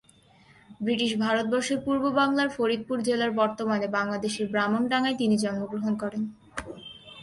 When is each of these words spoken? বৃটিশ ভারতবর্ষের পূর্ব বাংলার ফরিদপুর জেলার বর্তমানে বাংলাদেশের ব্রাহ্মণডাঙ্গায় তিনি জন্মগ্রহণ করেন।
বৃটিশ 0.81 1.11
ভারতবর্ষের 1.15 1.79
পূর্ব 1.85 2.03
বাংলার 2.11 2.49
ফরিদপুর 2.49 2.97
জেলার 3.01 3.31
বর্তমানে 3.31 3.87
বাংলাদেশের 3.97 4.45
ব্রাহ্মণডাঙ্গায় 4.47 5.17
তিনি 5.17 5.35
জন্মগ্রহণ 5.37 5.93
করেন। 5.95 6.23